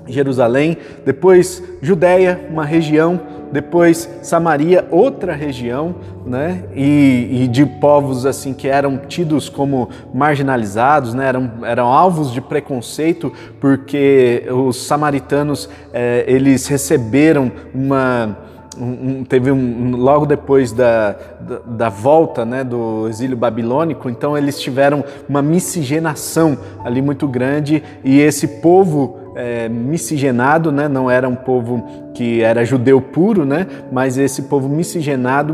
Jerusalém, 0.07 0.77
depois 1.05 1.63
Judéia, 1.81 2.48
uma 2.50 2.65
região, 2.65 3.19
depois 3.51 4.10
Samaria, 4.22 4.88
outra 4.89 5.33
região, 5.33 5.95
né? 6.25 6.63
E, 6.75 7.43
e, 7.43 7.48
de 7.48 7.65
povos 7.65 8.25
assim 8.25 8.53
que 8.53 8.67
eram 8.67 8.98
tidos 8.98 9.48
como 9.48 9.89
marginalizados, 10.13 11.13
né? 11.13 11.27
Eram, 11.27 11.51
eram 11.63 11.88
alvos 11.88 12.31
de 12.31 12.41
preconceito 12.41 13.31
porque 13.62 14.45
os 14.50 14.77
samaritanos 14.88 15.69
eh, 15.93 16.25
eles 16.27 16.67
receberam 16.67 17.51
uma 17.74 18.36
um, 18.75 19.24
teve 19.24 19.51
um, 19.51 19.95
logo 19.95 20.25
depois 20.25 20.72
da, 20.72 21.12
da, 21.39 21.60
da, 21.60 21.89
volta 21.89 22.43
né, 22.43 22.63
do 22.63 23.07
exílio 23.07 23.38
babilônico, 23.38 24.10
então 24.10 24.38
eles 24.38 24.60
tiveram 24.60 25.03
uma 25.29 25.41
miscigenação 25.41 26.57
ali 26.83 27.01
muito 27.01 27.27
grande 27.27 27.83
e 28.03 28.19
esse 28.19 28.48
povo 28.48 29.19
é, 29.35 29.67
miscigenado, 29.69 30.71
né? 30.71 30.87
não 30.87 31.09
era 31.09 31.27
um 31.27 31.35
povo 31.35 32.11
que 32.13 32.41
era 32.41 32.65
judeu 32.65 33.01
puro, 33.01 33.45
né? 33.45 33.67
mas 33.91 34.17
esse 34.17 34.43
povo 34.43 34.69
miscigenado 34.69 35.53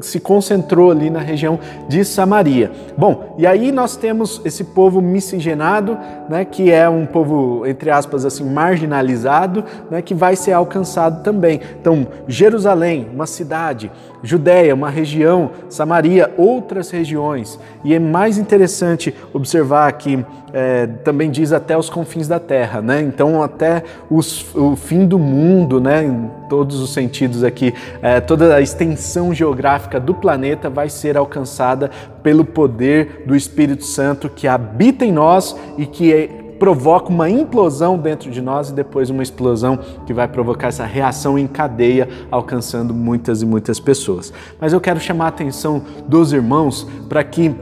se 0.00 0.20
concentrou 0.20 0.90
ali 0.90 1.10
na 1.10 1.20
região 1.20 1.58
de 1.88 2.04
Samaria. 2.04 2.70
Bom, 2.96 3.34
e 3.38 3.46
aí 3.46 3.72
nós 3.72 3.96
temos 3.96 4.40
esse 4.44 4.64
povo 4.64 5.00
miscigenado, 5.00 5.98
né? 6.28 6.44
que 6.44 6.70
é 6.70 6.88
um 6.88 7.06
povo, 7.06 7.66
entre 7.66 7.90
aspas, 7.90 8.24
assim, 8.24 8.44
marginalizado, 8.44 9.64
né? 9.90 10.02
que 10.02 10.14
vai 10.14 10.36
ser 10.36 10.52
alcançado 10.52 11.22
também. 11.22 11.60
Então, 11.80 12.06
Jerusalém, 12.26 13.08
uma 13.12 13.26
cidade, 13.26 13.90
Judéia, 14.22 14.74
uma 14.74 14.90
região, 14.90 15.50
Samaria, 15.68 16.32
outras 16.36 16.90
regiões. 16.90 17.58
E 17.82 17.94
é 17.94 17.98
mais 17.98 18.38
interessante 18.38 19.14
observar 19.32 19.90
que 19.92 20.24
é, 20.52 20.86
também 21.04 21.30
diz 21.30 21.52
até 21.52 21.76
os 21.76 21.88
confins 21.88 22.26
da 22.26 22.38
terra, 22.38 22.82
né? 22.82 23.00
Então, 23.00 23.42
até 23.42 23.82
os, 24.10 24.54
o 24.54 24.76
fim 24.76 25.06
do 25.06 25.18
mundo, 25.18 25.80
né? 25.80 26.04
Em 26.04 26.30
todos 26.48 26.80
os 26.80 26.92
sentidos 26.92 27.44
aqui, 27.44 27.72
é, 28.02 28.20
toda 28.20 28.54
a 28.54 28.60
extensão 28.60 29.32
geográfica 29.32 29.89
do 29.98 30.14
planeta 30.14 30.70
vai 30.70 30.88
ser 30.88 31.16
alcançada 31.16 31.90
pelo 32.22 32.44
poder 32.44 33.24
do 33.26 33.34
Espírito 33.34 33.84
Santo 33.84 34.28
que 34.28 34.46
habita 34.46 35.04
em 35.04 35.12
nós 35.12 35.56
e 35.76 35.86
que 35.86 36.12
é, 36.12 36.28
provoca 36.60 37.08
uma 37.08 37.28
implosão 37.30 37.96
dentro 37.96 38.30
de 38.30 38.42
nós 38.42 38.68
e 38.68 38.74
depois 38.74 39.08
uma 39.08 39.22
explosão 39.22 39.78
que 40.06 40.12
vai 40.12 40.28
provocar 40.28 40.68
essa 40.68 40.84
reação 40.84 41.38
em 41.38 41.46
cadeia, 41.46 42.06
alcançando 42.30 42.92
muitas 42.92 43.40
e 43.40 43.46
muitas 43.46 43.80
pessoas. 43.80 44.30
Mas 44.60 44.74
eu 44.74 44.80
quero 44.80 45.00
chamar 45.00 45.24
a 45.24 45.28
atenção 45.28 45.82
dos 46.06 46.34
irmãos 46.34 46.86
para 47.08 47.24
que 47.24 47.54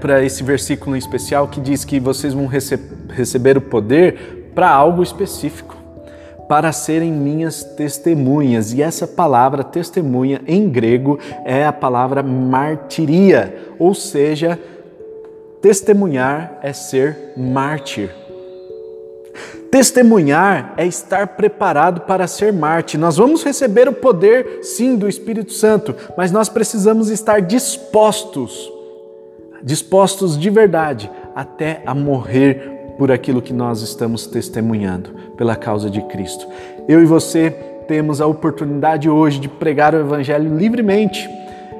para 0.00 0.24
esse 0.24 0.42
versículo 0.44 0.94
em 0.94 0.98
especial 0.98 1.48
que 1.48 1.60
diz 1.60 1.84
que 1.84 1.98
vocês 1.98 2.32
vão 2.32 2.46
rece 2.46 2.78
receber 3.08 3.56
o 3.56 3.60
poder 3.60 4.52
para 4.54 4.70
algo 4.70 5.02
específico, 5.02 5.76
para 6.48 6.72
serem 6.72 7.12
minhas 7.12 7.62
testemunhas. 7.62 8.72
E 8.72 8.82
essa 8.82 9.06
palavra 9.06 9.62
testemunha 9.62 10.40
em 10.46 10.68
grego 10.68 11.18
é 11.44 11.66
a 11.66 11.72
palavra 11.72 12.22
martiria, 12.22 13.74
ou 13.78 13.94
seja, 13.94 14.58
Testemunhar 15.60 16.60
é 16.62 16.72
ser 16.72 17.32
mártir. 17.36 18.14
Testemunhar 19.72 20.72
é 20.76 20.86
estar 20.86 21.26
preparado 21.28 22.02
para 22.02 22.28
ser 22.28 22.52
mártir. 22.52 22.98
Nós 22.98 23.16
vamos 23.16 23.42
receber 23.42 23.88
o 23.88 23.92
poder, 23.92 24.60
sim, 24.62 24.96
do 24.96 25.08
Espírito 25.08 25.52
Santo, 25.52 25.94
mas 26.16 26.30
nós 26.30 26.48
precisamos 26.48 27.10
estar 27.10 27.42
dispostos, 27.42 28.72
dispostos 29.62 30.38
de 30.38 30.48
verdade, 30.48 31.10
até 31.34 31.82
a 31.84 31.92
morrer 31.92 32.77
por 32.98 33.12
aquilo 33.12 33.40
que 33.40 33.52
nós 33.52 33.80
estamos 33.80 34.26
testemunhando, 34.26 35.10
pela 35.36 35.54
causa 35.54 35.88
de 35.88 36.02
Cristo. 36.02 36.46
Eu 36.88 37.00
e 37.00 37.06
você 37.06 37.50
temos 37.86 38.20
a 38.20 38.26
oportunidade 38.26 39.08
hoje 39.08 39.38
de 39.38 39.48
pregar 39.48 39.94
o 39.94 40.00
Evangelho 40.00 40.54
livremente. 40.54 41.30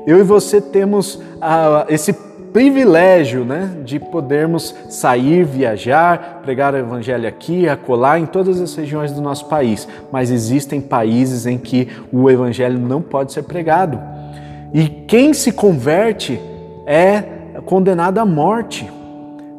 Eu 0.07 0.19
e 0.19 0.23
você 0.23 0.61
temos 0.61 1.17
uh, 1.17 1.85
esse 1.89 2.15
privilégio 2.53 3.45
né, 3.45 3.71
de 3.85 3.99
podermos 3.99 4.75
sair, 4.89 5.45
viajar, 5.45 6.41
pregar 6.43 6.75
o 6.75 6.79
evangelho 6.79 7.29
aqui, 7.29 7.69
acolá 7.69 8.19
em 8.19 8.27
todas 8.27 8.61
as 8.61 8.75
regiões 8.75 9.13
do 9.13 9.21
nosso 9.21 9.47
país. 9.47 9.87
Mas 10.11 10.31
existem 10.31 10.81
países 10.81 11.47
em 11.47 11.59
que 11.59 11.89
o 12.13 12.31
evangelho 12.31 12.79
não 12.79 13.03
pode 13.03 13.33
ser 13.33 13.43
pregado. 13.43 14.01
E 14.73 14.89
quem 14.89 15.33
se 15.33 15.53
converte 15.53 16.41
é 16.87 17.23
condenado 17.65 18.19
à 18.19 18.25
morte. 18.25 18.91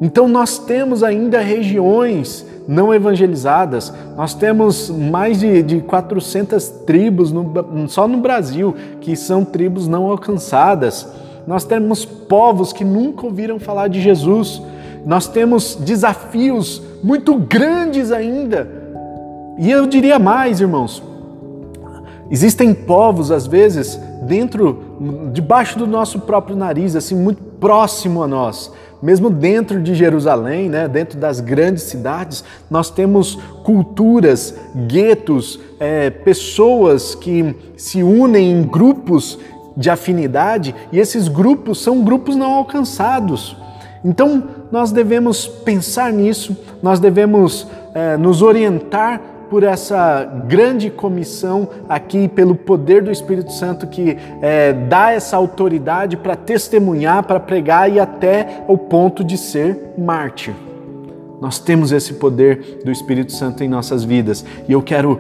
Então 0.02 0.28
nós 0.28 0.58
temos 0.58 1.04
ainda 1.04 1.40
regiões 1.40 2.46
não 2.68 2.94
evangelizadas, 2.94 3.92
nós 4.16 4.34
temos 4.34 4.90
mais 4.90 5.40
de, 5.40 5.64
de 5.64 5.82
400 5.82 6.70
tribos 6.86 7.32
no, 7.32 7.52
só 7.88 8.08
no 8.08 8.18
Brasil 8.20 8.76
que 9.02 9.16
são 9.16 9.44
tribos 9.44 9.88
não 9.88 10.06
alcançadas. 10.06 11.08
Nós 11.48 11.64
temos 11.64 12.06
povos 12.06 12.72
que 12.72 12.86
nunca 12.86 13.26
ouviram 13.26 13.60
falar 13.60 13.88
de 13.88 14.00
Jesus. 14.00 14.62
Nós 15.06 15.28
temos 15.28 15.76
desafios 15.76 16.82
muito 17.04 17.36
grandes 17.36 18.12
ainda. 18.12 18.70
E 19.58 19.70
eu 19.72 19.88
diria 19.88 20.20
mais, 20.20 20.62
irmãos. 20.62 21.02
Existem 22.30 22.74
povos, 22.74 23.32
às 23.32 23.48
vezes, 23.48 24.00
dentro, 24.22 25.32
debaixo 25.34 25.80
do 25.80 25.88
nosso 25.88 26.20
próprio 26.20 26.56
nariz, 26.56 26.96
assim, 26.96 27.16
muito 27.16 27.42
próximo 27.42 28.22
a 28.22 28.28
nós. 28.28 28.72
Mesmo 29.02 29.30
dentro 29.30 29.82
de 29.82 29.96
Jerusalém, 29.96 30.70
né, 30.70 30.88
dentro 30.88 31.18
das 31.18 31.40
grandes 31.40 31.84
cidades, 31.84 32.44
nós 32.70 32.90
temos 32.90 33.36
culturas, 33.64 34.54
guetos, 34.88 35.60
é, 35.80 36.10
pessoas 36.10 37.16
que 37.16 37.56
se 37.78 38.04
unem 38.04 38.52
em 38.52 38.64
grupos 38.64 39.40
de 39.78 39.90
afinidade 39.90 40.76
e 40.92 41.00
esses 41.00 41.30
grupos 41.30 41.82
são 41.82 42.04
grupos 42.04 42.36
não 42.36 42.52
alcançados. 42.52 43.56
Então, 44.04 44.44
nós 44.72 44.92
devemos 44.92 45.48
pensar 45.48 46.12
nisso, 46.12 46.56
nós 46.82 47.00
devemos 47.00 47.68
é, 47.94 48.18
nos 48.18 48.42
orientar 48.42 49.22
por 49.50 49.64
essa 49.64 50.24
grande 50.48 50.90
comissão 50.90 51.68
aqui, 51.88 52.28
pelo 52.28 52.56
poder 52.56 53.02
do 53.02 53.12
Espírito 53.12 53.52
Santo 53.52 53.88
que 53.88 54.18
é, 54.42 54.74
dá 54.74 55.12
essa 55.12 55.36
autoridade 55.36 56.16
para 56.16 56.36
testemunhar, 56.36 57.24
para 57.24 57.40
pregar 57.40 57.92
e 57.92 58.00
até 58.00 58.64
o 58.68 58.78
ponto 58.78 59.24
de 59.24 59.38
ser 59.38 59.94
mártir. 59.98 60.54
Nós 61.42 61.58
temos 61.58 61.92
esse 61.92 62.14
poder 62.14 62.82
do 62.84 62.92
Espírito 62.92 63.32
Santo 63.32 63.64
em 63.64 63.68
nossas 63.68 64.04
vidas 64.04 64.46
e 64.68 64.74
eu 64.74 64.82
quero 64.82 65.20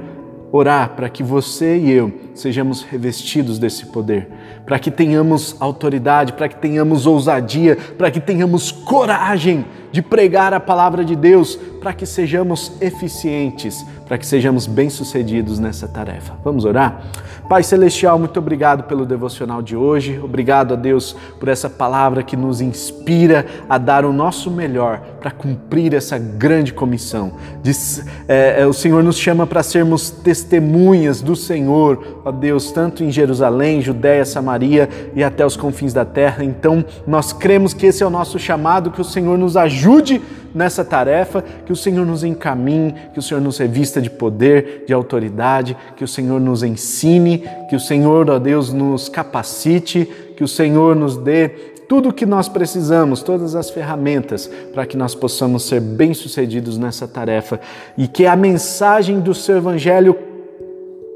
orar 0.51 0.89
para 0.95 1.09
que 1.09 1.23
você 1.23 1.77
e 1.77 1.91
eu 1.91 2.11
sejamos 2.39 2.83
revestidos 2.83 3.59
desse 3.59 3.85
poder, 3.87 4.29
para 4.65 4.79
que 4.79 4.89
tenhamos 4.89 5.55
autoridade, 5.59 6.33
para 6.33 6.47
que 6.47 6.55
tenhamos 6.55 7.05
ousadia, 7.05 7.77
para 7.97 8.09
que 8.09 8.19
tenhamos 8.19 8.71
coragem 8.71 9.65
de 9.91 10.01
pregar 10.01 10.53
a 10.53 10.59
palavra 10.59 11.03
de 11.03 11.15
Deus, 11.15 11.55
para 11.81 11.93
que 11.93 12.05
sejamos 12.05 12.71
eficientes, 12.81 13.85
para 14.07 14.17
que 14.17 14.25
sejamos 14.25 14.67
bem-sucedidos 14.67 15.59
nessa 15.59 15.87
tarefa. 15.87 16.33
Vamos 16.43 16.65
orar? 16.65 17.03
Pai 17.49 17.63
Celestial, 17.63 18.19
muito 18.19 18.37
obrigado 18.37 18.83
pelo 18.83 19.05
devocional 19.05 19.61
de 19.61 19.75
hoje. 19.75 20.19
Obrigado 20.23 20.75
a 20.75 20.77
Deus 20.77 21.15
por 21.39 21.49
essa 21.49 21.67
palavra 21.67 22.21
que 22.21 22.37
nos 22.37 22.61
inspira 22.61 23.45
a 23.67 23.79
dar 23.79 24.05
o 24.05 24.13
nosso 24.13 24.51
melhor 24.51 24.99
para 25.19 25.31
cumprir 25.31 25.95
essa 25.95 26.17
grande 26.19 26.71
comissão. 26.71 27.33
Diz, 27.63 28.05
é, 28.27 28.61
é, 28.61 28.67
o 28.67 28.73
Senhor 28.73 29.03
nos 29.03 29.17
chama 29.17 29.47
para 29.47 29.63
sermos 29.63 30.11
testemunhas 30.11 31.21
do 31.21 31.35
Senhor, 31.35 32.21
ó 32.29 32.31
Deus, 32.31 32.71
tanto 32.71 33.03
em 33.03 33.11
Jerusalém, 33.11 33.81
Judéia, 33.81 34.23
Samaria 34.23 34.87
e 35.15 35.23
até 35.23 35.45
os 35.45 35.57
confins 35.57 35.93
da 35.93 36.05
terra. 36.05 36.43
Então, 36.43 36.85
nós 37.05 37.33
cremos 37.33 37.73
que 37.73 37.87
esse 37.87 38.03
é 38.03 38.05
o 38.05 38.09
nosso 38.09 38.37
chamado, 38.37 38.91
que 38.91 39.01
o 39.01 39.05
Senhor 39.05 39.37
nos 39.37 39.57
ajude 39.57 40.21
nessa 40.53 40.85
tarefa, 40.85 41.43
que 41.65 41.73
o 41.73 41.75
Senhor 41.75 42.05
nos 42.05 42.23
encaminhe, 42.23 42.93
que 43.13 43.19
o 43.19 43.21
Senhor 43.21 43.41
nos 43.41 43.57
revista 43.57 44.01
de 44.01 44.09
poder, 44.09 44.83
de 44.87 44.93
autoridade, 44.93 45.75
que 45.97 46.03
o 46.03 46.07
Senhor 46.07 46.39
nos 46.39 46.63
ensine, 46.63 47.43
que 47.69 47.75
o 47.75 47.79
Senhor, 47.79 48.29
ó 48.29 48.39
Deus, 48.39 48.71
nos 48.71 49.09
capacite, 49.09 50.05
que 50.37 50.43
o 50.43 50.47
Senhor 50.47 50.95
nos 50.95 51.17
dê 51.17 51.49
tudo 51.87 52.09
o 52.09 52.13
que 52.13 52.25
nós 52.25 52.47
precisamos, 52.47 53.23
todas 53.23 53.55
as 53.55 53.71
ferramentas 53.71 54.49
para 54.71 54.85
que 54.85 54.95
nós 54.95 55.15
possamos 55.15 55.63
ser 55.63 55.81
bem-sucedidos 55.81 56.77
nessa 56.77 57.07
tarefa 57.07 57.59
e 57.97 58.07
que 58.07 58.27
a 58.27 58.35
mensagem 58.35 59.19
do 59.19 59.33
seu 59.33 59.57
Evangelho 59.57 60.28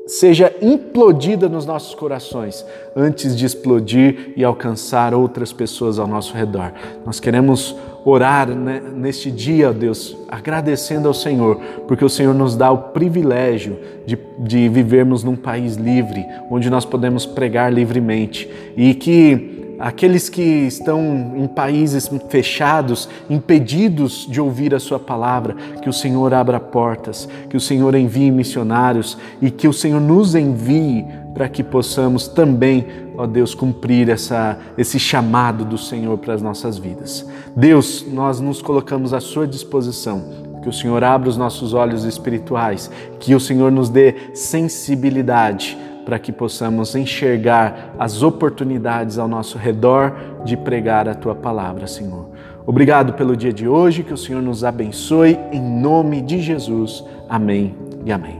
seja 0.05 0.53
implodida 0.61 1.47
nos 1.47 1.65
nossos 1.65 1.95
corações 1.95 2.65
antes 2.95 3.35
de 3.35 3.45
explodir 3.45 4.33
e 4.35 4.43
alcançar 4.43 5.13
outras 5.13 5.53
pessoas 5.53 5.97
ao 5.97 6.07
nosso 6.07 6.33
redor. 6.33 6.73
Nós 7.05 7.19
queremos 7.19 7.75
orar 8.05 8.49
né, 8.49 8.81
neste 8.93 9.31
dia, 9.31 9.71
Deus, 9.71 10.17
agradecendo 10.27 11.07
ao 11.07 11.13
Senhor, 11.13 11.55
porque 11.87 12.03
o 12.03 12.09
Senhor 12.09 12.33
nos 12.35 12.55
dá 12.55 12.69
o 12.69 12.89
privilégio 12.89 13.79
de, 14.05 14.19
de 14.39 14.67
vivermos 14.67 15.23
num 15.23 15.37
país 15.37 15.75
livre, 15.75 16.25
onde 16.51 16.69
nós 16.69 16.83
podemos 16.83 17.25
pregar 17.25 17.71
livremente 17.71 18.49
e 18.75 18.93
que 18.93 19.52
aqueles 19.83 20.29
que 20.29 20.41
estão 20.41 21.33
em 21.35 21.45
países 21.45 22.09
fechados, 22.29 23.09
impedidos 23.29 24.25
de 24.29 24.39
ouvir 24.39 24.73
a 24.73 24.79
Sua 24.79 24.97
palavra, 24.97 25.55
que 25.81 25.89
o 25.89 25.93
Senhor 25.93 26.33
abra 26.33 26.57
portas, 26.57 27.27
que 27.49 27.57
o 27.57 27.59
Senhor 27.59 27.93
envie 27.93 28.31
missionários 28.31 29.17
e 29.41 29.51
que 29.51 29.67
o 29.67 29.73
Senhor 29.73 29.99
nos 29.99 30.35
envie 30.35 31.05
para 31.33 31.49
que 31.49 31.61
possamos 31.61 32.29
também, 32.29 32.85
ó 33.17 33.27
Deus, 33.27 33.53
cumprir 33.53 34.07
essa, 34.07 34.57
esse 34.77 34.97
chamado 34.97 35.65
do 35.65 35.77
Senhor 35.77 36.17
para 36.17 36.33
as 36.33 36.41
nossas 36.41 36.77
vidas. 36.77 37.27
Deus, 37.53 38.05
nós 38.09 38.39
nos 38.39 38.61
colocamos 38.61 39.13
à 39.13 39.19
Sua 39.19 39.45
disposição 39.45 40.43
que 40.61 40.69
o 40.69 40.73
Senhor 40.73 41.03
abra 41.03 41.27
os 41.27 41.35
nossos 41.35 41.73
olhos 41.73 42.05
espirituais, 42.05 42.89
que 43.19 43.35
o 43.35 43.39
Senhor 43.39 43.69
nos 43.69 43.89
dê 43.89 44.15
sensibilidade 44.33 45.77
para 46.05 46.19
que 46.19 46.31
possamos 46.31 46.95
enxergar 46.95 47.93
as 47.97 48.21
oportunidades 48.21 49.17
ao 49.17 49.27
nosso 49.27 49.57
redor 49.57 50.13
de 50.43 50.57
pregar 50.57 51.07
a 51.07 51.15
tua 51.15 51.35
palavra, 51.35 51.87
Senhor. 51.87 52.29
Obrigado 52.65 53.13
pelo 53.13 53.35
dia 53.35 53.51
de 53.51 53.67
hoje, 53.67 54.03
que 54.03 54.13
o 54.13 54.17
Senhor 54.17 54.41
nos 54.41 54.63
abençoe 54.63 55.37
em 55.51 55.61
nome 55.61 56.21
de 56.21 56.41
Jesus. 56.41 57.03
Amém 57.27 57.75
e 58.05 58.11
amém. 58.11 58.39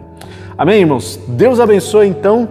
Amém, 0.57 0.81
irmãos? 0.81 1.19
Deus 1.27 1.59
abençoe 1.59 2.07
então. 2.07 2.47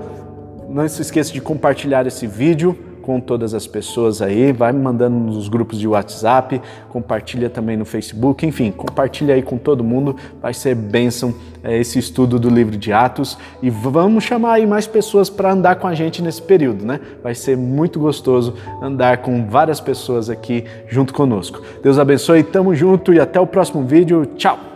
Não 0.69 0.87
se 0.89 1.03
esqueça 1.03 1.33
de 1.33 1.41
compartilhar 1.41 2.07
esse 2.07 2.27
vídeo 2.27 2.92
com 3.03 3.21
todas 3.21 3.53
as 3.53 3.67
pessoas 3.67 4.23
aí, 4.23 4.53
vai 4.53 4.73
me 4.73 4.81
mandando 4.81 5.17
nos 5.17 5.49
grupos 5.49 5.79
de 5.79 5.87
WhatsApp, 5.87 6.63
compartilha 6.89 7.51
também 7.51 7.77
no 7.77 7.85
Facebook, 7.85 8.47
enfim, 8.47 8.71
compartilha 8.71 9.35
aí 9.35 9.43
com 9.43 9.59
todo 9.59 9.85
mundo, 9.85 10.17
vai 10.41 10.55
ser 10.55 10.75
bênção 10.75 11.35
é, 11.63 11.79
esse 11.79 11.99
estudo 11.99 12.39
do 12.39 12.49
livro 12.49 12.77
de 12.77 12.93
Atos 12.93 13.37
e 13.61 13.69
vamos 13.69 14.25
chamar 14.25 14.55
aí 14.55 14.67
mais 14.67 14.87
pessoas 14.87 15.29
para 15.29 15.53
andar 15.53 15.77
com 15.77 15.87
a 15.87 15.95
gente 15.95 16.23
nesse 16.23 16.41
período, 16.41 16.85
né? 16.85 17.01
Vai 17.23 17.35
ser 17.35 17.57
muito 17.57 18.01
gostoso 18.01 18.55
andar 18.81 19.19
com 19.19 19.47
várias 19.47 19.81
pessoas 19.81 20.31
aqui 20.31 20.65
junto 20.89 21.13
conosco. 21.13 21.61
Deus 21.83 21.99
abençoe, 21.99 22.43
tamo 22.43 22.75
junto 22.75 23.13
e 23.13 23.21
até 23.21 23.39
o 23.39 23.47
próximo 23.47 23.85
vídeo. 23.85 24.27
Tchau! 24.37 24.72